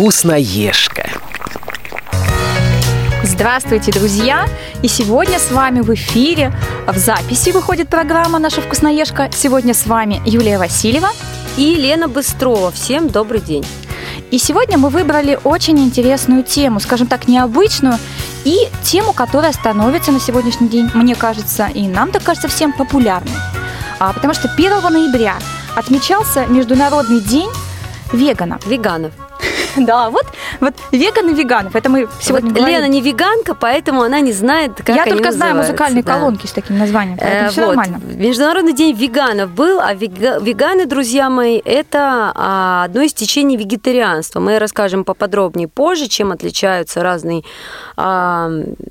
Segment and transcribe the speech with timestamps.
[0.00, 1.10] Вкусноежка.
[3.22, 4.46] Здравствуйте, друзья!
[4.82, 6.54] И сегодня с вами в эфире,
[6.86, 9.28] в записи выходит программа «Наша вкусноежка».
[9.30, 11.10] Сегодня с вами Юлия Васильева
[11.58, 12.70] и Лена Быстрова.
[12.70, 13.66] Всем добрый день!
[14.30, 17.98] И сегодня мы выбрали очень интересную тему, скажем так, необычную,
[18.46, 23.36] и тему, которая становится на сегодняшний день, мне кажется, и нам так кажется всем популярной.
[23.98, 25.36] А, потому что 1 ноября
[25.76, 27.50] отмечался Международный день
[28.14, 28.64] веганов.
[28.66, 29.12] Веганов.
[29.90, 30.26] Да, вот,
[30.60, 31.74] вот веганы веганов.
[31.74, 32.76] Это мы сегодня вот говорим.
[32.76, 36.14] Лена не веганка, поэтому она не знает, как Я они только знаю музыкальные да.
[36.14, 37.76] колонки с таким названием, поэтому Э, все вот.
[37.76, 38.00] нормально.
[38.14, 44.40] Международный день веганов был, а вега- веганы, друзья мои, это а, одно из течений вегетарианства.
[44.40, 47.42] Мы расскажем поподробнее позже, чем отличаются разные,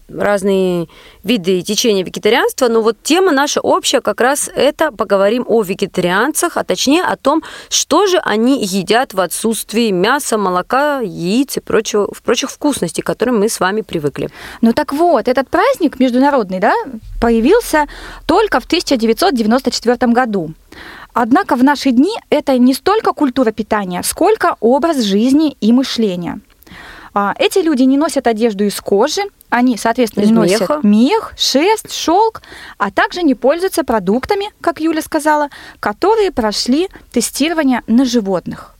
[0.09, 0.87] разные
[1.29, 2.67] виды течения вегетарианства.
[2.67, 7.43] Но вот тема наша общая как раз это поговорим о вегетарианцах, а точнее о том,
[7.70, 13.39] что же они едят в отсутствии мяса, молока, яиц и прочего, прочих вкусностей, к которым
[13.39, 14.29] мы с вами привыкли.
[14.62, 16.73] Ну так вот, этот праздник международный, да,
[17.21, 17.87] появился
[18.26, 20.54] только в 1994 году.
[21.13, 26.39] Однако в наши дни это не столько культура питания, сколько образ жизни и мышления.
[27.13, 30.79] А, Эти люди не носят одежду из кожи, они, соответственно, Из носят меха.
[30.83, 32.41] мех, шерсть, шелк,
[32.77, 38.75] а также не пользуются продуктами, как Юля сказала, которые прошли тестирование на животных.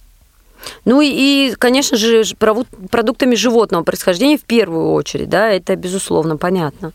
[0.85, 6.91] Ну и, и, конечно же, продуктами животного происхождения в первую очередь, да, это безусловно понятно.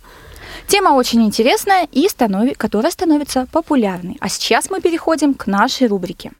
[0.66, 4.16] Тема очень интересная и станови- которая становится популярной.
[4.20, 6.32] А сейчас мы переходим к нашей рубрике.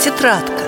[0.00, 0.61] Тетрадка.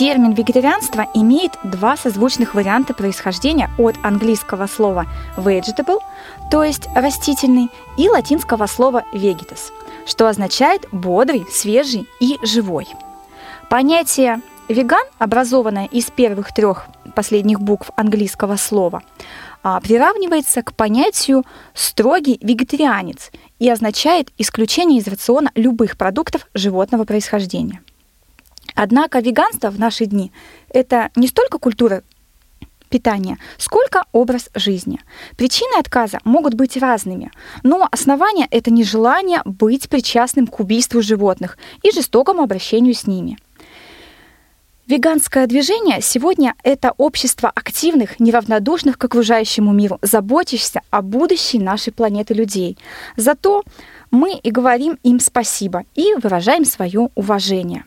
[0.00, 5.04] Термин вегетарианство имеет два созвучных варианта происхождения от английского слова
[5.36, 5.98] vegetable,
[6.50, 9.70] то есть растительный, и латинского слова vegetus,
[10.06, 12.88] что означает бодрый, свежий и живой.
[13.68, 19.02] Понятие веган, образованное из первых трех последних букв английского слова,
[19.62, 21.44] а, приравнивается к понятию
[21.74, 27.82] строгий вегетарианец и означает исключение из рациона любых продуктов животного происхождения.
[28.74, 30.32] Однако веганство в наши дни–
[30.68, 32.02] это не столько культура
[32.90, 35.00] питания, сколько образ жизни.
[35.36, 37.30] Причины отказа могут быть разными,
[37.62, 43.38] но основание– это нежелание быть причастным к убийству животных и жестокому обращению с ними.
[44.86, 52.34] Веганское движение сегодня– это общество активных, неравнодушных к окружающему миру, заботящихся о будущей нашей планеты
[52.34, 52.76] людей.
[53.16, 53.62] Зато
[54.10, 57.84] мы и говорим им спасибо и выражаем свое уважение.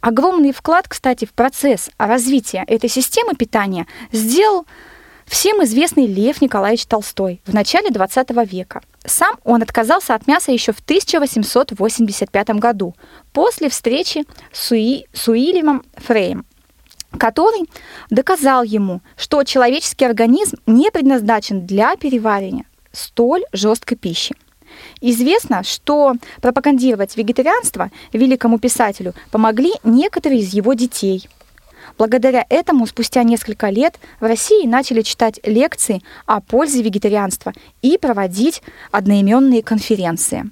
[0.00, 4.66] Огромный вклад, кстати, в процесс развития этой системы питания сделал
[5.26, 8.82] всем известный Лев Николаевич Толстой в начале XX века.
[9.04, 12.94] Сам он отказался от мяса еще в 1885 году,
[13.32, 16.46] после встречи с, Уи- с Уильямом Фреем,
[17.18, 17.68] который
[18.10, 24.34] доказал ему, что человеческий организм не предназначен для переваривания столь жесткой пищи.
[25.00, 31.28] Известно, что пропагандировать вегетарианство великому писателю помогли некоторые из его детей.
[31.98, 38.62] Благодаря этому спустя несколько лет в России начали читать лекции о пользе вегетарианства и проводить
[38.90, 40.50] одноименные конференции.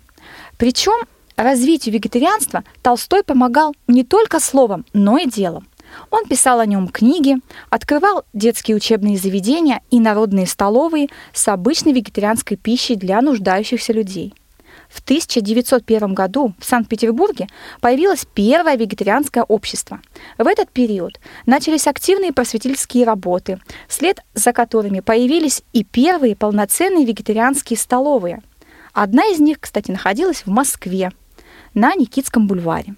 [0.57, 1.07] Причем
[1.37, 5.67] развитию вегетарианства Толстой помогал не только словом, но и делом.
[6.11, 7.37] Он писал о нем книги,
[7.71, 14.35] открывал детские учебные заведения и народные столовые с обычной вегетарианской пищей для нуждающихся людей.
[14.89, 17.49] В 1901 году в Санкт-Петербурге
[17.81, 20.01] появилось первое вегетарианское общество.
[20.39, 27.77] В этот период начались активные просветительские работы, вслед за которыми появились и первые полноценные вегетарианские
[27.77, 28.43] столовые.
[28.93, 31.11] Одна из них, кстати, находилась в Москве,
[31.75, 32.95] на Никитском бульваре.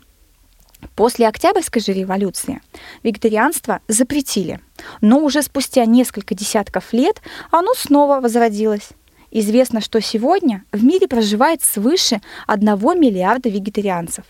[0.95, 2.61] После Октябрьской же революции
[3.03, 4.61] вегетарианство запретили,
[5.01, 8.91] но уже спустя несколько десятков лет оно снова возродилось.
[9.31, 12.67] Известно, что сегодня в мире проживает свыше 1
[12.99, 14.25] миллиарда вегетарианцев,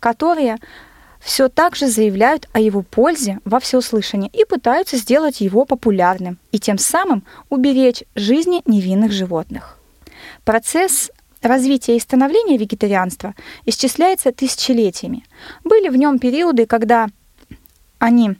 [0.00, 0.58] которые
[1.20, 6.58] все так же заявляют о его пользе во всеуслышание и пытаются сделать его популярным и
[6.58, 9.78] тем самым уберечь жизни невинных животных.
[10.44, 11.10] Процесс
[11.42, 13.34] развития и становления вегетарианства
[13.64, 15.24] исчисляется тысячелетиями.
[15.64, 17.08] Были в нем периоды, когда
[17.98, 18.36] они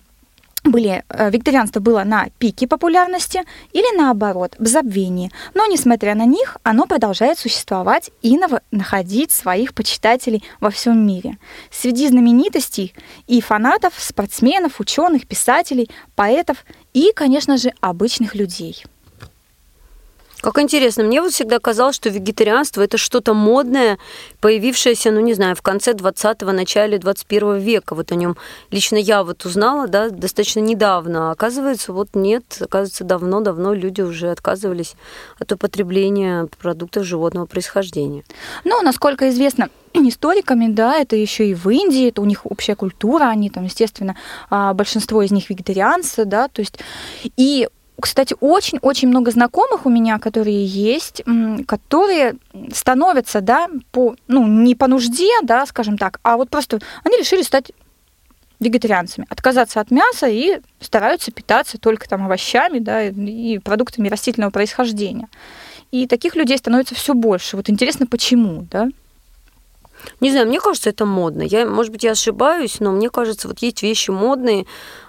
[0.70, 5.30] были, э, вегетарианство было на пике популярности или наоборот, в забвении.
[5.54, 8.38] Но, несмотря на них, оно продолжает существовать и
[8.70, 11.38] находить своих почитателей во всем мире.
[11.70, 12.94] Среди знаменитостей
[13.26, 16.64] и фанатов, спортсменов, ученых, писателей, поэтов
[16.94, 18.84] и, конечно же, обычных людей.
[20.46, 23.98] Как интересно, мне вот всегда казалось, что вегетарианство это что-то модное,
[24.40, 27.96] появившееся, ну не знаю, в конце 20-го, начале 21 века.
[27.96, 28.36] Вот о нем
[28.70, 31.30] лично я вот узнала, да, достаточно недавно.
[31.30, 34.94] А оказывается, вот нет, оказывается, давно-давно люди уже отказывались
[35.40, 38.22] от употребления продуктов животного происхождения.
[38.62, 43.24] Ну, насколько известно, историками, да, это еще и в Индии, это у них общая культура,
[43.24, 44.14] они там, естественно,
[44.48, 46.78] а, большинство из них вегетарианцы, да, то есть
[47.36, 47.66] и
[48.00, 51.22] кстати, очень-очень много знакомых у меня, которые есть,
[51.66, 52.36] которые
[52.72, 57.42] становятся, да, по, ну, не по нужде, да, скажем так, а вот просто они решили
[57.42, 57.72] стать
[58.60, 65.28] вегетарианцами, отказаться от мяса и стараются питаться только там овощами, да, и продуктами растительного происхождения.
[65.90, 67.56] И таких людей становится все больше.
[67.56, 68.88] Вот интересно, почему, да?
[70.20, 71.42] Не знаю, мне кажется, это модно.
[71.42, 74.66] Я, может быть, я ошибаюсь, но мне кажется, вот есть вещи модные,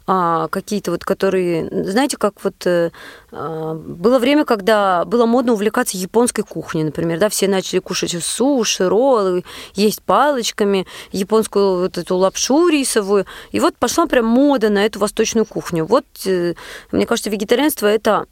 [0.09, 2.91] а, какие-то вот, которые, знаете, как вот э,
[3.31, 8.87] а, было время, когда было модно увлекаться японской кухней, например, да, все начали кушать суши,
[8.87, 9.43] роллы,
[9.75, 15.45] есть палочками, японскую вот эту лапшу рисовую, и вот пошла прям мода на эту восточную
[15.45, 15.85] кухню.
[15.85, 16.53] Вот, э,
[16.93, 18.27] мне кажется, вегетарианство это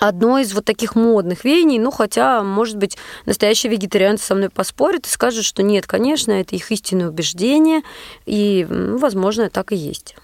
[0.00, 2.96] одно из вот таких модных веяний, ну, хотя, может быть,
[3.26, 7.82] настоящие вегетарианцы со мной поспорят и скажут, что нет, конечно, это их истинное убеждение,
[8.26, 10.16] и, ну, возможно, так и есть.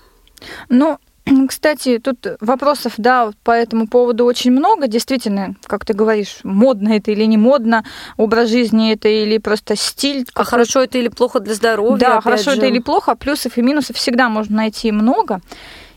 [0.69, 0.99] Ну,
[1.49, 4.87] кстати, тут вопросов, да, по этому поводу очень много.
[4.87, 7.85] Действительно, как ты говоришь, модно это или не модно,
[8.17, 10.27] образ жизни это или просто стиль.
[10.35, 11.99] А хорошо это или плохо для здоровья?
[11.99, 12.59] Да, хорошо же.
[12.59, 15.41] это или плохо, плюсов и минусов всегда можно найти много.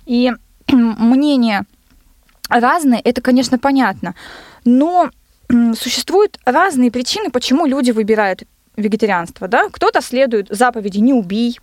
[0.06, 0.32] И
[0.72, 1.64] мнение
[2.60, 4.16] разные, это, конечно, понятно.
[4.66, 5.10] Но
[5.76, 8.44] существуют разные причины, почему люди выбирают
[8.76, 9.70] вегетарианство, да?
[9.72, 11.60] Кто-то следует заповеди «не убий»,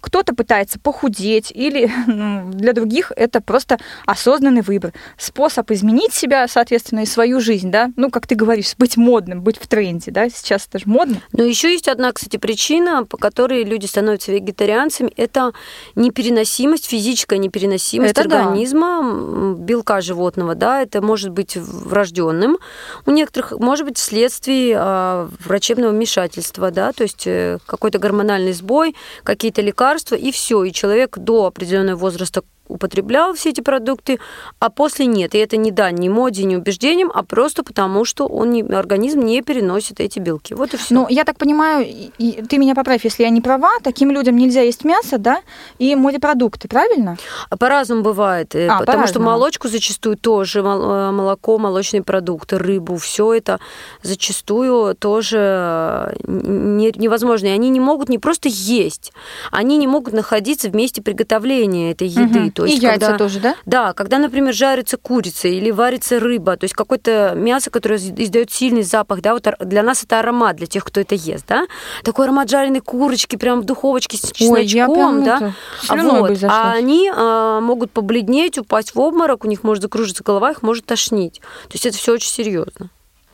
[0.00, 7.00] кто-то пытается похудеть, или ну, для других это просто осознанный выбор, способ изменить себя, соответственно,
[7.00, 10.66] и свою жизнь, да, ну, как ты говоришь, быть модным, быть в тренде, да, сейчас
[10.68, 11.16] это же модно.
[11.32, 15.52] Но еще есть одна, кстати, причина, по которой люди становятся вегетарианцами, это
[15.94, 19.62] непереносимость, физическая непереносимость это организма, да.
[19.62, 22.58] белка животного, да, это может быть врожденным,
[23.06, 28.94] у некоторых может быть вследствие а, врачебного вмешательства, да, то есть э, какой-то гормональный сбой,
[29.22, 30.64] какие-то лекарства, и все.
[30.64, 34.18] И человек до определенного возраста употреблял все эти продукты,
[34.58, 35.34] а после нет.
[35.34, 39.20] И это не да, не моде, не убеждением, а просто потому, что он не, организм
[39.20, 40.54] не переносит эти белки.
[40.54, 40.94] Вот и все.
[40.94, 44.62] Ну, я так понимаю, и, ты меня поправь, если я не права, таким людям нельзя
[44.62, 45.40] есть мясо, да,
[45.78, 47.16] и морепродукты, правильно?
[47.58, 52.96] По-разному бывает, э, а, потому по что молочку зачастую тоже, э, молоко, молочные продукты, рыбу,
[52.96, 53.60] все это
[54.02, 57.46] зачастую тоже э, невозможно.
[57.46, 59.12] И они не могут не просто есть,
[59.50, 62.44] они не могут находиться в месте приготовления этой еды.
[62.46, 62.51] Угу.
[62.54, 63.56] То есть, и яйца когда, тоже, да?
[63.66, 68.82] Да, когда, например, жарится курица или варится рыба, то есть какое-то мясо, которое издает сильный
[68.82, 71.66] запах, да, вот для нас это аромат, для тех, кто это ест, да,
[72.04, 75.54] такой аромат жареной курочки, прям в духовочке с чесночком, Ой, я прям, да,
[75.88, 80.62] вот, а они а, могут побледнеть, упасть в обморок, у них может закружиться голова, их
[80.62, 82.90] может тошнить, то есть это все очень серьезно.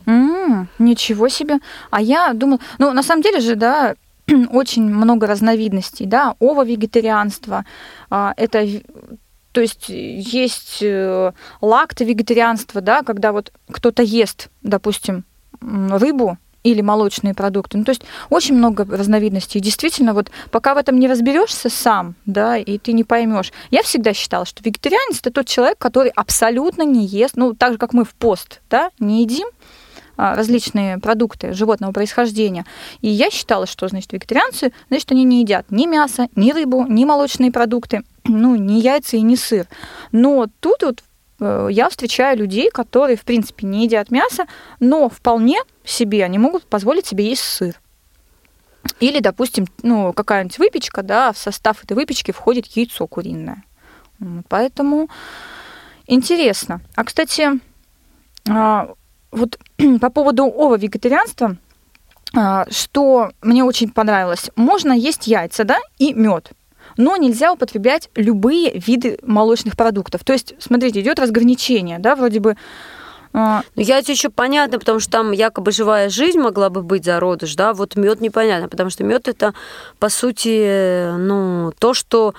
[0.07, 1.59] Mm, ничего себе.
[1.91, 3.95] А я думала, ну, на самом деле же, да,
[4.53, 7.65] очень много разновидностей, да, ово-вегетарианство,
[8.11, 8.67] а, это
[9.53, 15.25] то есть есть э, лакто-вегетарианство, да, когда вот кто-то ест, допустим,
[15.61, 17.79] рыбу или молочные продукты.
[17.79, 19.61] Ну, то есть очень много разновидностей.
[19.61, 23.53] действительно, вот пока в этом не разберешься сам, да, и ты не поймешь.
[23.71, 27.79] Я всегда считала, что вегетарианец это тот человек, который абсолютно не ест, ну, так же,
[27.79, 29.49] как мы в пост, да, не едим,
[30.19, 32.67] различные продукты животного происхождения.
[33.01, 37.05] И я считала, что, значит, вегетарианцы, значит, они не едят ни мясо, ни рыбу, ни
[37.05, 39.67] молочные продукты, ну, ни яйца и ни сыр.
[40.13, 41.05] Но тут вот
[41.41, 44.47] э, я встречаю людей, которые, в принципе, не едят мясо,
[44.81, 47.81] но вполне себе они могут позволить себе есть сыр.
[49.01, 53.63] Или, допустим, ну, какая-нибудь выпечка, да, в состав этой выпечки входит яйцо куриное.
[54.49, 55.09] Поэтому
[56.07, 56.81] интересно.
[56.97, 57.61] А, кстати,
[58.49, 58.95] а,
[59.31, 59.59] вот
[60.01, 61.57] по поводу ова-вегетарианства,
[62.37, 64.51] а, что мне очень понравилось.
[64.57, 66.53] Можно есть яйца, да, и мед
[66.97, 70.25] но нельзя употреблять любые виды молочных продуктов.
[70.25, 72.57] То есть, смотрите, идет разграничение, да, вроде бы
[73.33, 77.55] а, ну, яйца еще понятно, потому что там якобы живая жизнь могла бы быть зародыш,
[77.55, 79.55] да, вот мед непонятно, потому что мед это,
[79.99, 82.35] по сути, ну, то, что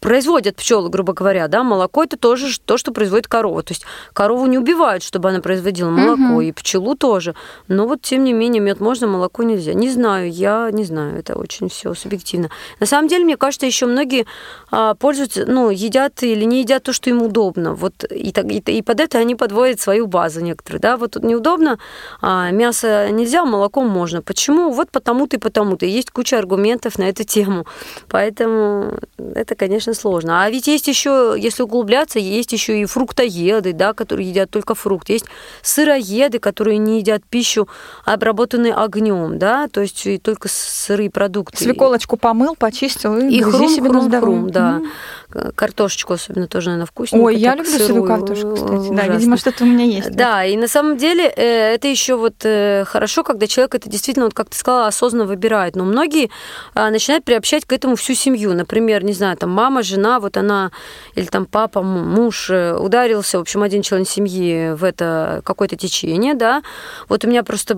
[0.00, 3.62] производят пчелы, грубо говоря, да, молоко это тоже то, что производит корова.
[3.62, 6.40] То есть корову не убивают, чтобы она производила молоко, угу.
[6.40, 7.34] и пчелу тоже.
[7.68, 9.74] Но вот тем не менее мед можно, молоко нельзя.
[9.74, 12.48] Не знаю, я не знаю, это очень все субъективно.
[12.80, 14.26] На самом деле, мне кажется, еще многие
[14.70, 17.74] а, пользуются, ну, едят или не едят то, что им удобно.
[17.74, 20.96] Вот и, и, и под это они подводят свою базу некоторые, да.
[20.96, 21.78] Вот тут неудобно,
[22.22, 24.22] а, мясо нельзя, молоко можно.
[24.22, 24.70] Почему?
[24.70, 25.84] Вот потому-то и потому-то.
[25.84, 27.66] Есть куча аргументов на эту тему.
[28.08, 30.44] Поэтому это, конечно, конечно, сложно.
[30.44, 35.08] А ведь есть еще, если углубляться, есть еще и фруктоеды, да, которые едят только фрукт.
[35.08, 35.26] Есть
[35.62, 37.68] сыроеды, которые не едят пищу,
[38.04, 41.56] обработанную огнем, да, то есть и только сырые продукты.
[41.56, 44.80] Свеколочку помыл, почистил и, и хрум, себе хрум, на хрум, да.
[44.80, 45.52] Mm.
[45.54, 47.24] Картошечку особенно тоже, наверное, вкусненько.
[47.24, 48.72] Ой, я люблю сырую картошку, кстати.
[48.72, 48.96] Ужасно.
[48.96, 50.10] Да, видимо, что-то у меня есть.
[50.10, 54.26] Да, и на самом деле э, это еще вот э, хорошо, когда человек это действительно,
[54.26, 55.76] вот как ты сказала, осознанно выбирает.
[55.76, 56.30] Но многие
[56.74, 58.54] а, начинают приобщать к этому всю семью.
[58.54, 60.70] Например, не знаю, там мама, жена, вот она,
[61.14, 66.34] или там папа, муж э, ударился, в общем, один член семьи в это какое-то течение,
[66.34, 66.62] да.
[67.08, 67.76] Вот у меня просто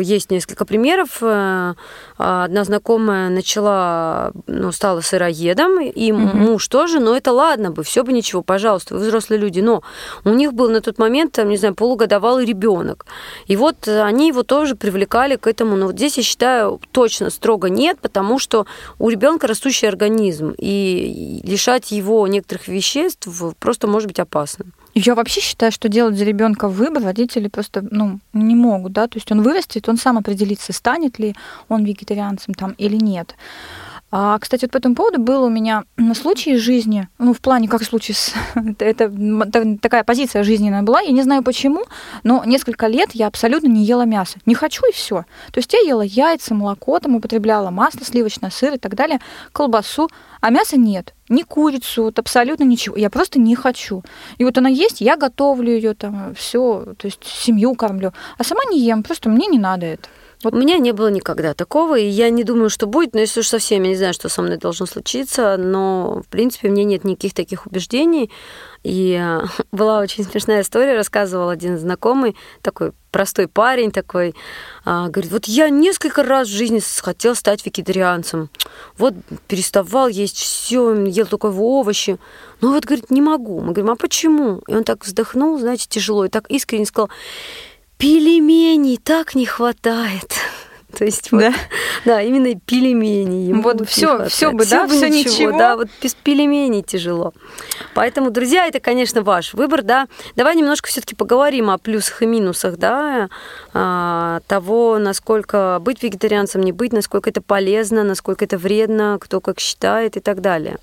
[0.00, 1.18] есть несколько примеров.
[1.20, 1.74] Э,
[2.16, 8.04] одна знакомая начала, ну, стала сыроедом, и mm муж тоже, но это ладно бы, все
[8.04, 9.60] бы ничего, пожалуйста, вы взрослые люди.
[9.60, 9.82] Но
[10.24, 13.06] у них был на тот момент, там, не знаю, полугодовалый ребенок.
[13.46, 15.76] И вот они его тоже привлекали к этому.
[15.76, 18.66] Но вот здесь я считаю, точно строго нет, потому что
[18.98, 20.54] у ребенка растущий организм.
[20.58, 24.72] И лишать его некоторых веществ просто может быть опасным.
[24.94, 29.16] Я вообще считаю, что делать за ребенка выбор родители просто ну, не могут, да, то
[29.16, 31.34] есть он вырастет, он сам определится, станет ли
[31.68, 33.34] он вегетарианцем там или нет.
[34.14, 37.66] А, кстати, вот по этому поводу был у меня случай из жизни, ну, в плане,
[37.66, 38.34] как случай с...
[38.78, 41.84] это, это такая позиция жизненная была, я не знаю почему,
[42.22, 44.38] но несколько лет я абсолютно не ела мясо.
[44.44, 45.24] Не хочу и все.
[45.50, 49.18] То есть я ела яйца, молоко, там употребляла масло сливочное, сыр и так далее,
[49.52, 50.10] колбасу,
[50.42, 51.14] а мяса нет.
[51.30, 52.96] Ни курицу, вот абсолютно ничего.
[52.96, 54.02] Я просто не хочу.
[54.36, 58.12] И вот она есть, я готовлю ее там, все, то есть семью кормлю.
[58.36, 60.10] А сама не ем, просто мне не надо это.
[60.42, 60.54] Вот.
[60.54, 63.48] У меня не было никогда такого, и я не думаю, что будет, но если уж
[63.48, 67.04] совсем, я не знаю, что со мной должно случиться, но, в принципе, у меня нет
[67.04, 68.30] никаких таких убеждений.
[68.82, 69.40] И э,
[69.72, 74.34] была очень смешная история, рассказывал один знакомый, такой простой парень такой,
[74.84, 78.48] а, говорит, вот я несколько раз в жизни хотел стать вегетарианцем.
[78.96, 79.14] Вот
[79.46, 82.18] переставал есть все, ел только овощи.
[82.62, 83.60] Но вот, говорит, не могу.
[83.60, 84.62] Мы говорим, а почему?
[84.66, 87.10] И он так вздохнул, знаете, тяжело, и так искренне сказал,
[87.98, 90.32] пельменей так не хватает.
[90.98, 91.54] То есть вот, да?
[92.04, 93.52] да, именно пельмени.
[93.54, 97.32] Вот все, все бы, да, все ничего, ничего, да, вот без пельменей тяжело.
[97.94, 100.06] Поэтому, друзья, это, конечно, ваш выбор, да.
[100.36, 103.30] Давай немножко все-таки поговорим о плюсах и минусах, да,
[103.72, 109.60] а, того, насколько быть вегетарианцем, не быть, насколько это полезно, насколько это вредно, кто как
[109.60, 110.78] считает и так далее.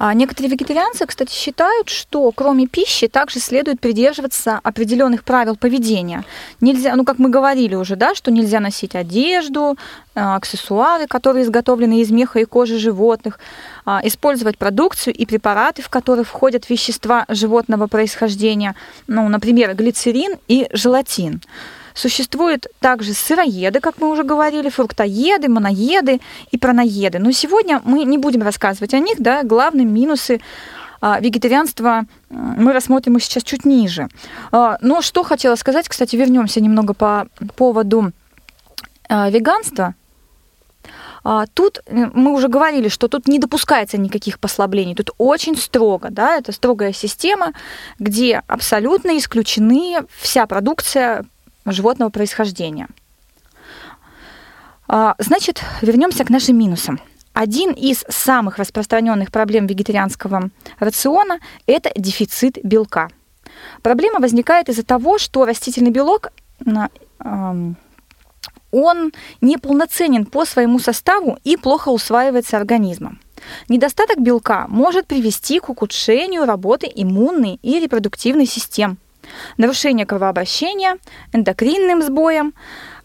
[0.00, 6.24] А некоторые вегетарианцы, кстати, считают, что кроме пищи также следует придерживаться определенных правил поведения.
[6.60, 9.76] Нельзя, ну как мы говорили уже, да, что нельзя носить одежду,
[10.14, 13.40] а, аксессуары, которые изготовлены из меха и кожи животных,
[13.84, 18.76] а, использовать продукцию и препараты, в которые входят вещества животного происхождения,
[19.08, 21.40] ну, например, глицерин и желатин.
[21.94, 27.18] Существуют также сыроеды, как мы уже говорили, фруктоеды, моноеды и праноеды.
[27.18, 30.40] Но сегодня мы не будем рассказывать о них, да, главные минусы
[31.00, 34.08] а, вегетарианства мы рассмотрим их сейчас чуть ниже.
[34.50, 38.12] А, но что хотела сказать, кстати, вернемся немного по поводу
[39.08, 39.94] а, веганства.
[41.52, 44.94] Тут э, мы уже говорили, что тут не допускается никаких послаблений.
[44.94, 47.52] Тут очень строго, да, это строгая система,
[47.98, 51.26] где абсолютно исключены вся продукция
[51.66, 52.88] животного происхождения.
[54.86, 56.98] А, значит, вернемся к нашим минусам.
[57.34, 60.50] Один из самых распространенных проблем вегетарианского
[60.80, 63.10] рациона– это дефицит белка.
[63.82, 66.32] Проблема возникает из-за того, что растительный белок
[68.70, 73.20] он неполноценен по своему составу и плохо усваивается организмом.
[73.68, 78.98] Недостаток белка может привести к ухудшению работы иммунной и репродуктивной систем–
[79.56, 80.98] нарушение кровообращения,
[81.32, 82.54] эндокринным сбоем.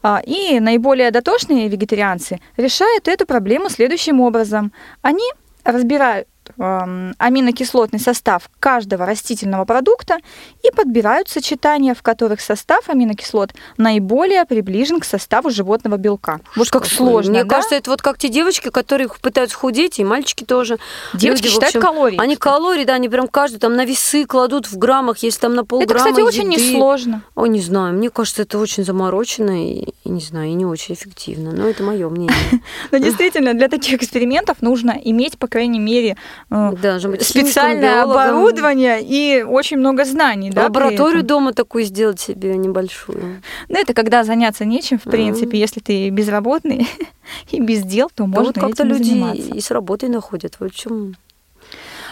[0.06, 4.74] А, и наиболее дотошные вегетарианцы решают эту проблему следующим образом.
[5.02, 5.24] Они
[5.64, 6.28] разбирают
[6.58, 10.18] аминокислотный состав каждого растительного продукта
[10.64, 16.40] и подбирают сочетания, в которых состав аминокислот наиболее приближен к составу животного белка.
[16.56, 17.32] Вот как сложно.
[17.32, 17.50] Мне да?
[17.50, 20.78] кажется, это вот как те девочки, которые пытаются худеть, и мальчики тоже.
[21.14, 22.18] Девочки Люди, считают общем, калории.
[22.20, 25.66] Они калории, да, они прям каждый там на весы кладут в граммах, если там на
[25.66, 26.02] полграмма.
[26.02, 26.72] Это, кстати, очень еды.
[26.72, 27.24] несложно.
[27.36, 30.96] О, не знаю, мне кажется, это очень заморочено и, и не знаю, и не очень
[30.96, 31.52] эффективно.
[31.52, 32.36] Но это мое мнение.
[32.92, 36.18] Но действительно, для таких экспериментов нужно иметь, по крайней мере,
[36.50, 40.50] Должен быть специальное химиком, оборудование и очень много знаний.
[40.52, 43.42] Да, Лабораторию дома такую сделать себе небольшую.
[43.70, 45.60] Ну, это когда заняться нечем, в принципе.
[45.60, 46.88] Если ты безработный
[47.52, 49.54] и без дел, то Да можно вот как-то люди заниматься.
[49.54, 50.56] и с работой находят.
[50.60, 51.16] В общем,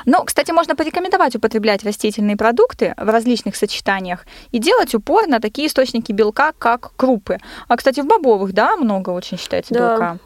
[0.06, 5.68] Но, кстати, можно порекомендовать употреблять растительные продукты в различных сочетаниях и делать упор на такие
[5.68, 7.38] источники белка, как крупы.
[7.68, 9.80] А, кстати, в бобовых, да, много очень считается Да.
[9.92, 10.18] белка.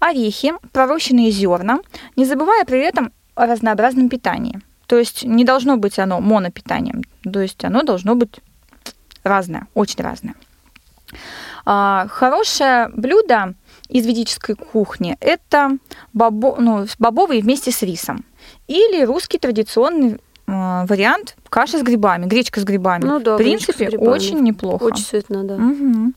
[0.00, 1.78] Орехи, пророщенные зерна,
[2.16, 4.60] не забывая при этом о разнообразном питании.
[4.86, 8.40] То есть не должно быть оно монопитанием, то есть оно должно быть
[9.24, 10.34] разное, очень разное.
[11.64, 13.54] А, Хорошее блюдо
[13.88, 15.78] из ведической кухни– это
[16.12, 18.24] бобо, ну, бобовые вместе с рисом.
[18.66, 20.18] Или русский традиционный
[20.52, 23.04] вариант каши с грибами, гречка с грибами.
[23.04, 24.08] Ну да, В принципе, грибами.
[24.08, 24.84] очень неплохо.
[24.84, 25.56] очень сытно, да.
[25.56, 26.14] Мгм.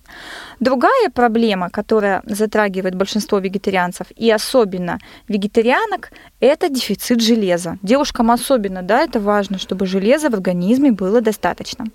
[0.60, 7.78] Другая проблема, которая затрагивает большинство вегетарианцев и особенно вегетарианок, это дефицит железа.
[7.82, 11.86] Девушкам особенно, да, это важно, чтобы железа в организме было достаточно.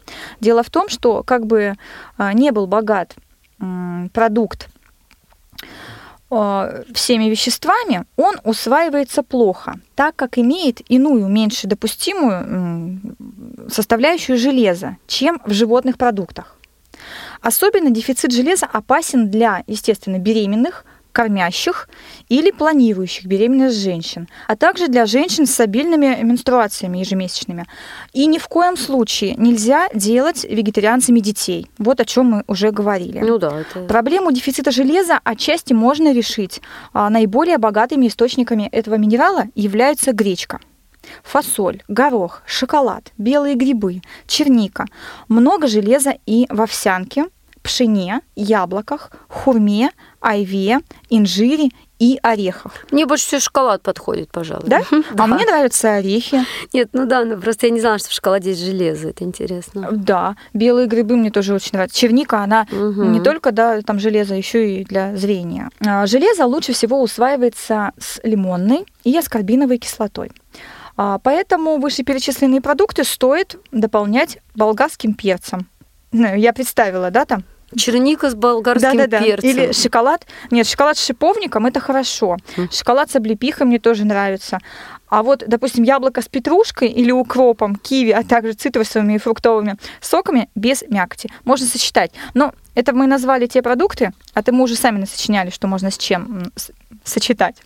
[0.41, 1.75] Дело в том, что как бы
[2.19, 3.15] а, не был богат
[4.13, 4.69] продукт
[6.31, 13.01] всеми веществами, он усваивается плохо, так как имеет иную, меньше допустимую
[13.69, 16.57] составляющую железа, чем в животных продуктах.
[17.41, 20.85] Особенно дефицит железа опасен для, естественно, беременных,
[21.21, 21.89] кормящих
[22.31, 27.67] или планирующих беременность женщин, а также для женщин с обильными менструациями ежемесячными.
[28.15, 31.67] И ни в коем случае нельзя делать вегетарианцами детей.
[31.77, 33.19] Вот о чем мы уже говорили.
[33.19, 33.87] Ну да, это...
[33.87, 36.63] Проблему дефицита железа отчасти можно решить.
[36.95, 40.59] А Наиболее богатыми источниками этого минерала являются гречка,
[41.23, 44.87] фасоль, горох, шоколад, белые грибы, черника.
[45.29, 47.27] Много железа и в овсянке,
[47.63, 49.91] пшене, яблоках, хурме,
[50.21, 52.73] айве, инжире и орехах.
[52.91, 54.65] Мне больше всего шоколад подходит, пожалуй.
[54.67, 54.81] Да?
[55.19, 56.45] А мне нравятся орехи.
[56.73, 59.11] Нет, ну да, ну просто я не знала, что в шоколаде есть железо.
[59.11, 59.89] Это интересно.
[59.93, 61.99] Да, белые грибы мне тоже очень нравятся.
[61.99, 63.13] Черника, она Мгм.
[63.13, 65.69] не только да, там железо, еще и для зрения.
[65.87, 70.33] А, Железо лучше всего усваивается с лимонной и аскорбиновой кислотой.
[70.97, 75.67] А, Поэтому вышеперечисленные продукты стоит дополнять болгарским перцем.
[76.13, 77.45] Ну, Я представила, да, там?
[77.77, 79.21] Черника с болгарским Да-да-да.
[79.21, 79.49] перцем.
[79.49, 80.27] Или шоколад.
[80.51, 82.37] Нет, шоколад с шиповником это хорошо.
[82.57, 82.69] Мгм.
[82.73, 84.59] Шоколад с облепихой мне тоже нравится.
[85.09, 90.49] А вот, допустим, яблоко с петрушкой или укропом, киви, а также цитрусовыми и фруктовыми соками
[90.57, 91.31] без мякоти.
[91.45, 92.11] Можно сочетать.
[92.35, 95.99] Но это мы назвали те продукты, а то мы уже сами насочиняли, что можно с
[95.99, 96.43] чем
[97.05, 97.57] сочетать.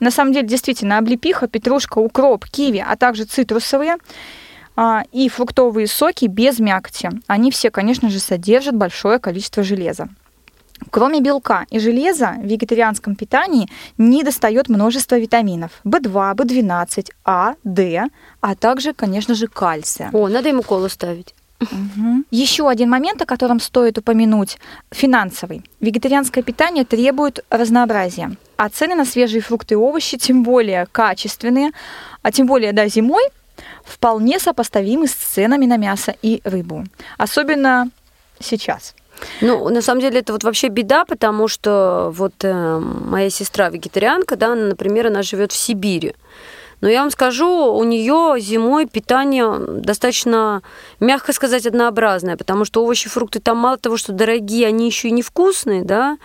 [0.00, 3.96] На самом деле, действительно, облепиха, петрушка, укроп, киви, а также цитрусовые
[5.12, 7.10] и фруктовые соки без мякоти.
[7.26, 10.08] Они все, конечно же, содержат большое количество железа.
[10.90, 18.06] Кроме белка и железа в вегетарианском питании не достает множество витаминов В2, В12, А, Д,
[18.40, 20.10] а также, конечно же, кальция.
[20.12, 21.34] О, надо ему колу ставить.
[22.30, 24.58] Еще один момент, о котором стоит упомянуть,
[24.92, 25.64] финансовый.
[25.80, 31.72] Вегетарианское питание требует разнообразия, а цены на свежие фрукты и овощи тем более качественные,
[32.22, 33.24] а тем более да, зимой,
[33.84, 36.84] вполне сопоставимы с ценами на мясо и рыбу.
[37.16, 37.90] Особенно
[38.40, 38.94] сейчас.
[39.40, 44.36] Ну, на самом деле, это вот вообще беда, потому что вот э, моя сестра вегетарианка,
[44.36, 46.14] да, она, например, она живет в Сибири.
[46.80, 50.62] Но я вам скажу, у нее зимой питание достаточно,
[51.00, 55.12] мягко сказать, однообразное, потому что овощи, фрукты там мало того, что дорогие, они еще и
[55.12, 56.18] невкусные, да.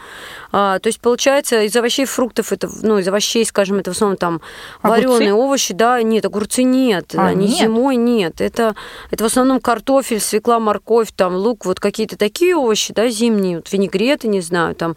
[0.51, 4.17] А, то есть получается из овощей, фруктов это, ну из овощей, скажем, это в основном
[4.17, 4.41] там
[4.81, 5.07] Огурцы?
[5.07, 7.57] вареные овощи, да, нет, огурцы нет, А, они нет?
[7.57, 8.41] зимой нет.
[8.41, 8.75] Это
[9.11, 13.71] это в основном картофель, свекла, морковь, там лук, вот какие-то такие овощи, да, зимние, вот
[13.71, 14.95] винегреты, не знаю, там.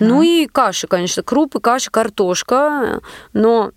[0.00, 3.00] Ну и каши, конечно, крупы, каши, картошка,
[3.32, 3.72] но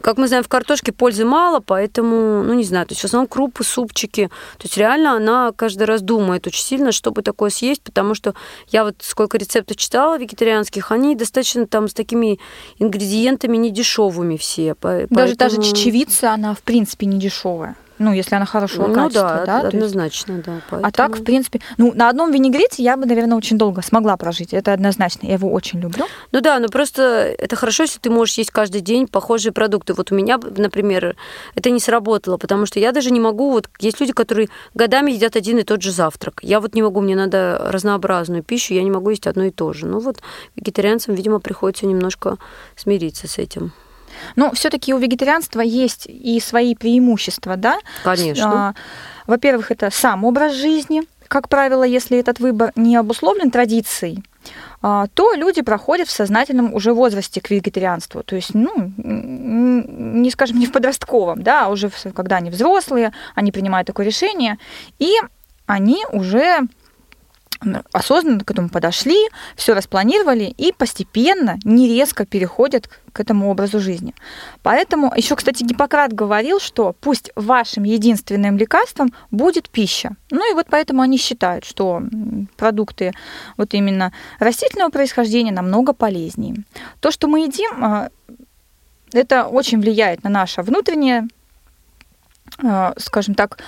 [0.00, 3.26] как мы знаем, в картошке пользы мало, поэтому, ну, не знаю, то есть в основном
[3.28, 4.28] крупы, супчики.
[4.58, 8.34] То есть реально она каждый раз думает очень сильно, чтобы такое съесть, потому что
[8.68, 12.38] я вот сколько рецептов читала вегетарианских, они достаточно там с такими
[12.78, 14.74] ингредиентами недешевыми все.
[14.74, 17.76] по- Даже та же поэтому- чечевица, она в принципе не дешевая.
[17.98, 19.60] Ну, если она хорошего Ну качества, да, да.
[19.60, 20.52] то есть- однозначно, да.
[20.70, 24.16] А так, в поэтому- принципе, ну, на одном винегрете я бы, наверное, очень долго смогла
[24.16, 24.54] прожить.
[24.54, 25.26] Это однозначно.
[25.26, 26.06] Я его очень люблю.
[26.32, 27.02] Ну да, но просто
[27.38, 29.94] это хорошо, если ты можешь есть каждый день похожие продукты.
[29.94, 31.16] Вот у меня, например,
[31.54, 35.36] это не сработало, потому что я даже не могу, вот есть люди, которые годами едят
[35.36, 36.40] один и тот же завтрак.
[36.42, 39.72] Я вот не могу, мне надо разнообразную пищу, я не могу есть одно и то
[39.72, 39.86] же.
[39.86, 40.18] Ну вот
[40.56, 42.36] вегетарианцам, видимо, приходится немножко
[42.76, 43.72] смириться с этим.
[44.36, 47.78] Но все-таки у вегетарианства есть и свои преимущества, да?
[48.04, 48.68] Конечно.
[48.68, 48.74] А,
[49.26, 51.02] Во-первых, это сам образ жизни.
[51.28, 54.22] Как правило, если этот выбор не обусловлен традицией
[54.80, 58.22] а, то люди проходят в сознательном уже возрасте к вегетарианству.
[58.22, 63.52] То есть, ну, не скажем, не в подростковом, да, а уже когда они взрослые, они
[63.52, 64.58] принимают такое решение,
[64.98, 65.14] и
[65.66, 66.60] они уже
[67.92, 69.16] осознанно к этому подошли,
[69.56, 74.14] все распланировали и постепенно, не резко переходят к этому образу жизни.
[74.62, 80.16] Поэтому еще, кстати, Гиппократ говорил, что пусть вашим единственным лекарством будет пища.
[80.30, 82.02] Ну и вот поэтому они считают, что
[82.56, 83.12] продукты
[83.56, 86.54] вот именно растительного происхождения намного полезнее.
[87.00, 88.10] То, что мы едим, а,
[89.12, 91.26] это очень влияет на наше внутреннее,
[92.62, 93.58] а, скажем так,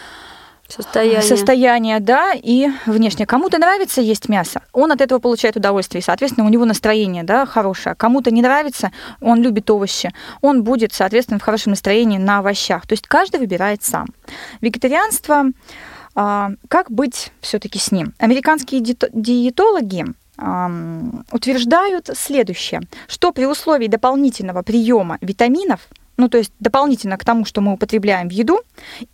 [0.71, 1.23] Состояние.
[1.23, 3.27] Состояние, да, и внешне.
[3.27, 7.47] Кому-то нравится есть мясо, он от этого получает удовольствие, и, соответственно, у него настроение, да,
[7.47, 7.95] хорошее.
[7.97, 12.87] Кому-то не нравится, он любит овощи, он будет, соответственно, в хорошем настроении на овощах.
[12.87, 14.07] То есть каждый выбирает сам.
[14.61, 15.47] Вегетарианство,
[16.15, 18.15] а, как быть все-таки с ним?
[18.19, 20.07] Американские диетологи
[21.33, 25.81] утверждают следующее, что при условии дополнительного приема витаминов–
[26.21, 28.61] ну то есть дополнительно к тому, что мы употребляем в еду,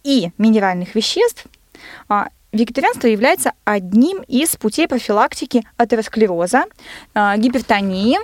[0.02, 1.44] и минеральных веществ,
[2.08, 6.64] а, вегетарианство является одним из путей профилактики атеросклероза,
[7.14, 8.18] а, гипертонии,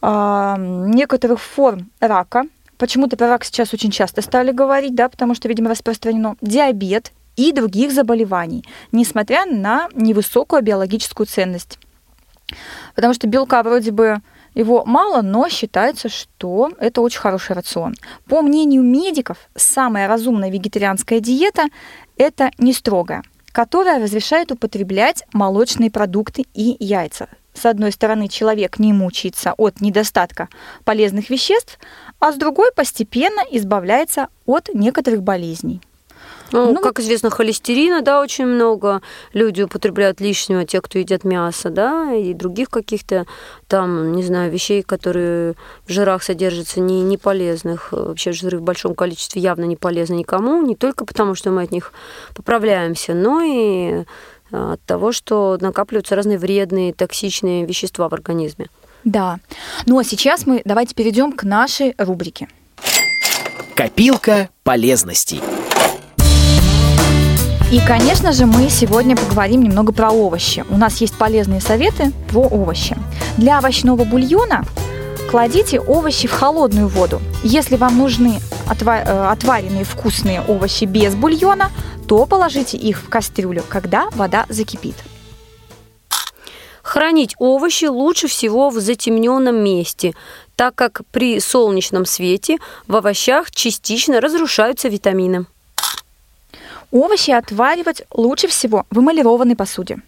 [0.00, 2.44] а, некоторых форм рака.
[2.78, 7.52] Почему-то про рак сейчас очень часто стали говорить, да, потому что, видимо, распространено диабет и
[7.52, 11.78] других заболеваний, несмотря на невысокую биологическую ценность.
[12.94, 14.20] Потому что белка вроде бы
[14.54, 17.94] его мало, но считается, что это очень хороший рацион.
[18.28, 21.64] По мнению медиков, самая разумная вегетарианская диета–
[22.16, 27.28] это не строгая, которая разрешает употреблять молочные продукты и яйца.
[27.54, 30.48] С одной стороны, человек не мучается от недостатка
[30.84, 31.78] полезных веществ,
[32.18, 35.80] а с другой постепенно избавляется от некоторых болезней.
[36.52, 39.00] Ну, ну, как известно, холестерина, да, очень много.
[39.32, 43.26] Люди употребляют лишнего, те, кто едят мясо, да, и других каких-то
[43.68, 45.54] там, не знаю, вещей, которые
[45.86, 47.92] в жирах содержатся, не, не полезных.
[47.92, 51.72] Вообще жиры в большом количестве явно не полезны никому, не только потому, что мы от
[51.72, 51.92] них
[52.34, 54.04] поправляемся, но и
[54.52, 58.68] а, от того, что накапливаются разные вредные, токсичные вещества в организме.
[59.04, 59.38] Да.
[59.86, 62.48] Ну а сейчас мы давайте перейдем к нашей рубрике.
[63.74, 65.40] Копилка полезностей.
[67.72, 70.62] И, конечно же, мы сегодня поговорим немного про овощи.
[70.68, 72.98] У нас есть полезные советы про овощи.
[73.38, 74.66] Для овощного бульона
[75.30, 77.22] кладите овощи в холодную воду.
[77.42, 81.70] Если вам нужны э, отваренные вкусные овощи без бульона,
[82.06, 84.96] то положите их в кастрюлю, когда вода закипит.
[86.82, 90.12] Хранить овощи лучше всего в затемненном месте,
[90.56, 95.46] так как при солнечном свете в овощах частично разрушаются витамины.
[96.92, 99.98] Овощи отваривать лучше всего в эмалированной посуде.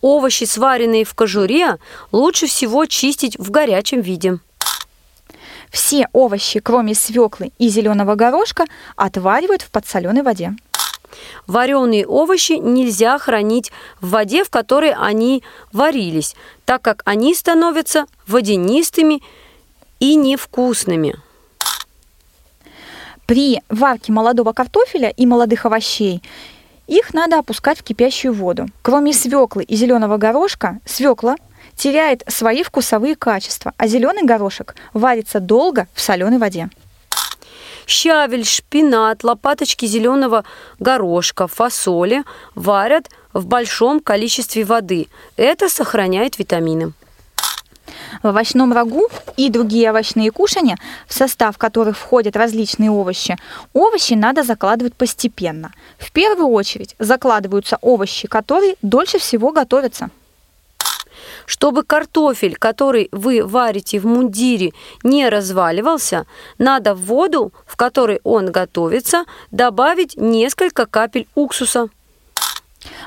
[0.00, 1.78] Овощи, сваренные в кожуре,
[2.12, 4.38] лучше всего чистить в горячем виде.
[5.70, 10.54] Все овощи, кроме свеклы и зеленого горошка, отваривают в подсоленой воде.
[11.48, 15.42] Вареные овощи нельзя хранить в воде, в которой они
[15.72, 19.22] варились, так как они становятся водянистыми
[19.98, 21.16] и невкусными.
[23.28, 26.22] При варке молодого картофеля и молодых овощей
[26.86, 28.68] их надо опускать в кипящую воду.
[28.80, 31.36] Кроме свеклы и зеленого горошка, свекла
[31.76, 36.70] теряет свои вкусовые качества, а зеленый горошек варится долго в соленой воде.
[37.86, 40.44] Щавель, шпинат, лопаточки зеленого
[40.78, 45.06] горошка, фасоли варят в большом количестве воды.
[45.36, 46.94] Это сохраняет витамины.
[48.22, 53.36] В овощном рагу и другие овощные кушания, в состав которых входят различные овощи,
[53.72, 55.72] овощи надо закладывать постепенно.
[55.98, 60.10] В первую очередь закладываются овощи, которые дольше всего готовятся.
[61.46, 66.26] Чтобы картофель, который вы варите в мундире, не разваливался,
[66.58, 71.88] надо в воду, в которой он готовится, добавить несколько капель уксуса.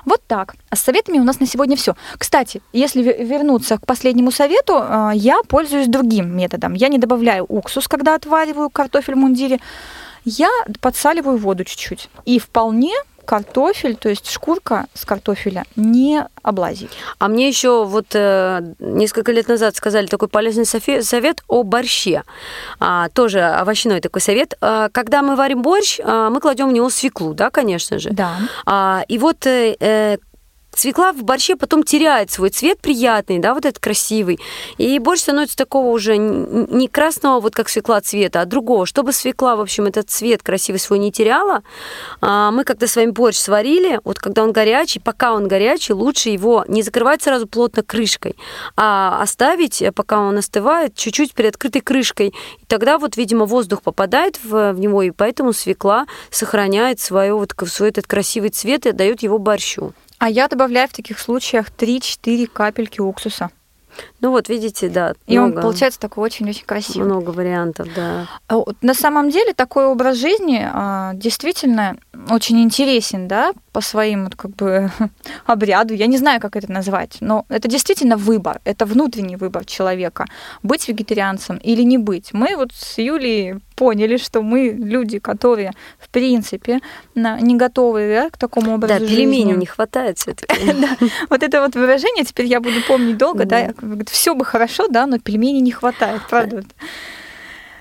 [0.06, 0.56] Вот так.
[0.70, 1.96] А с советами у нас на сегодня все.
[2.18, 6.74] Кстати, если вернуться к последнему совету, а, я пользуюсь другим методом.
[6.74, 9.60] Я не добавляю уксус, когда отвариваю картофель в мундире.
[10.24, 10.50] Я
[10.82, 12.10] подсаливаю воду чуть-чуть.
[12.26, 12.94] И вполне
[13.26, 16.92] картофель, то есть шкурка с картофеля, не облазит.
[17.20, 22.24] А мне еще вот э, несколько лет назад сказали такой полезный совет о борще.
[22.80, 24.56] А, тоже овощной такой совет.
[24.62, 28.10] А, когда мы варим борщ, а, мы кладем в него свеклу, да, конечно же.
[28.12, 28.38] Да.
[28.66, 30.18] А, и вот э, э
[30.76, 34.40] свекла в борще потом теряет свой цвет приятный, да, вот этот красивый.
[34.78, 38.86] И борщ становится такого уже не красного, вот как свекла цвета, а другого.
[38.86, 41.64] Чтобы свекла, в общем, этот цвет красивый свой не теряла,
[42.22, 46.30] а, мы когда с вами борщ сварили, вот когда он горячий, пока он горячий, лучше
[46.30, 48.36] его не закрывать сразу плотно крышкой,
[48.76, 52.28] а оставить, пока он остывает, чуть-чуть перед открытой крышкой.
[52.60, 57.54] И тогда вот, видимо, воздух попадает в, в него, и поэтому свекла сохраняет свое, вот,
[57.68, 59.94] свой этот красивый цвет и дает его борщу.
[60.22, 63.50] А я добавляю в таких случаях 3-4 капельки уксуса.
[64.20, 65.16] Ну вот, видите, да.
[65.26, 67.08] И много, он получается такой очень-очень красивый.
[67.08, 68.28] Много вариантов, да.
[68.48, 71.98] А на самом деле такой образ жизни а, действительно
[72.30, 74.92] очень интересен, да, по своим вот, как бы
[75.46, 75.94] обряду.
[75.94, 80.26] Я не знаю, как это назвать, но это действительно выбор, это внутренний выбор человека,
[80.64, 82.34] быть вегетарианцем или не быть.
[82.34, 86.82] Мы вот с Юлей поняли, что мы люди, которые, в принципе,
[87.16, 89.16] не готовы да, к такому образу да, жизни.
[89.16, 90.54] Да, пельменей не хватает все-таки.
[91.30, 93.74] Вот это вот выражение теперь я буду помнить долго, да,
[94.10, 96.64] все бы хорошо, да, но пельменей не хватает, правда.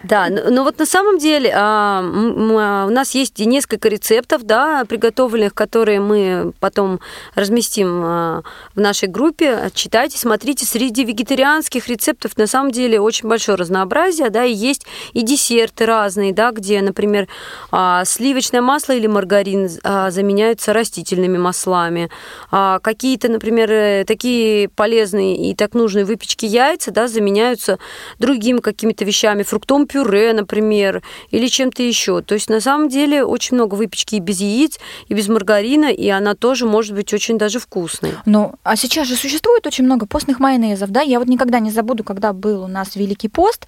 [0.03, 4.85] Да, но, но вот на самом деле а, а, у нас есть несколько рецептов, да,
[4.87, 7.01] приготовленных, которые мы потом
[7.35, 8.43] разместим а,
[8.75, 9.71] в нашей группе.
[9.75, 10.65] Читайте, смотрите.
[10.65, 16.33] Среди вегетарианских рецептов на самом деле очень большое разнообразие, да, и есть и десерты разные,
[16.33, 17.29] да, где, например,
[17.71, 22.09] а, сливочное масло или маргарин а, заменяются растительными маслами.
[22.51, 27.79] А, какие-то, например, э, такие полезные и так нужные выпечки яйца, да, заменяются
[28.19, 32.23] другими какими-то вещами, фруктом пюре, например, или чем-то еще.
[32.23, 36.09] То есть на самом деле очень много выпечки и без яиц, и без маргарина, и
[36.09, 38.13] она тоже может быть очень даже вкусной.
[38.27, 41.01] Ну, а сейчас же существует очень много постных майонезов, да?
[41.01, 43.67] Я вот никогда не забуду, когда был у нас Великий пост,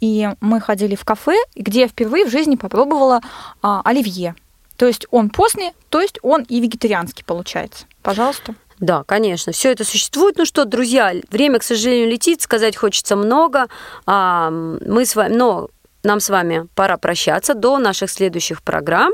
[0.00, 3.20] и мы ходили в кафе, где я впервые в жизни попробовала
[3.62, 4.34] а, оливье.
[4.76, 7.86] То есть он постный, то есть он и вегетарианский получается.
[8.02, 8.54] Пожалуйста.
[8.82, 10.36] Да, конечно, все это существует.
[10.38, 13.68] Ну что, друзья, время, к сожалению, летит, сказать хочется много.
[14.06, 15.70] А, мы с вами, но
[16.02, 19.12] нам с вами пора прощаться до наших следующих программ.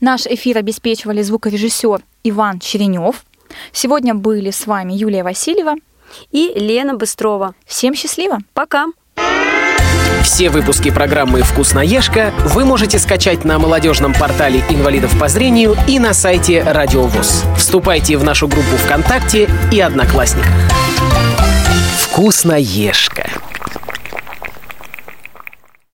[0.00, 3.26] Наш эфир обеспечивали звукорежиссер Иван Черенев.
[3.70, 5.74] Сегодня были с вами Юлия Васильева
[6.30, 7.54] и Лена Быстрова.
[7.66, 8.38] Всем счастливо.
[8.54, 8.86] Пока.
[10.22, 16.12] Все выпуски программы «Вкусноежка» вы можете скачать на молодежном портале инвалидов по зрению и на
[16.14, 17.44] сайте Радио ВОЗ.
[17.56, 20.52] Вступайте в нашу группу ВКонтакте и Одноклассниках.
[21.98, 23.45] «Вкусноежка».